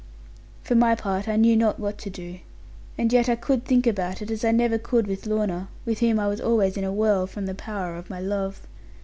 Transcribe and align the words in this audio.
For 0.63 0.73
my 0.73 0.95
part, 0.95 1.27
I 1.27 1.35
knew 1.35 1.55
not 1.55 1.79
what 1.79 1.99
to 1.99 2.09
do. 2.09 2.39
And 2.97 3.13
yet 3.13 3.29
I 3.29 3.35
could 3.35 3.65
think 3.65 3.85
about 3.85 4.19
it, 4.19 4.31
as 4.31 4.43
I 4.43 4.49
never 4.49 4.79
could 4.79 5.05
with 5.05 5.27
Lorna; 5.27 5.67
with 5.85 5.99
whom 5.99 6.19
I 6.19 6.27
was 6.27 6.41
always 6.41 6.75
in 6.75 6.83
a 6.83 6.91
whirl, 6.91 7.27
from 7.27 7.45
the 7.45 7.53
power 7.53 7.95
of 7.95 8.09
my 8.09 8.19
love. 8.19 8.61